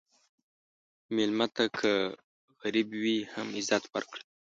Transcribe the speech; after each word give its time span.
مېلمه 1.15 1.47
ته 1.55 1.63
که 1.77 1.91
غریب 2.61 2.89
وي، 3.01 3.17
هم 3.33 3.47
عزت 3.57 3.83
ورکړه. 3.93 4.23